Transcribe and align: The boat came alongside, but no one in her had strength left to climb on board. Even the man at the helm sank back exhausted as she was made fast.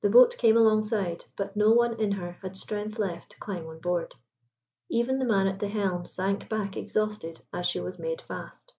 The 0.00 0.08
boat 0.08 0.38
came 0.38 0.56
alongside, 0.56 1.26
but 1.36 1.54
no 1.54 1.72
one 1.72 2.00
in 2.00 2.12
her 2.12 2.38
had 2.40 2.56
strength 2.56 2.98
left 2.98 3.32
to 3.32 3.38
climb 3.38 3.66
on 3.66 3.78
board. 3.78 4.14
Even 4.88 5.18
the 5.18 5.26
man 5.26 5.46
at 5.46 5.58
the 5.58 5.68
helm 5.68 6.06
sank 6.06 6.48
back 6.48 6.78
exhausted 6.78 7.42
as 7.52 7.66
she 7.66 7.78
was 7.78 7.98
made 7.98 8.22
fast. 8.22 8.72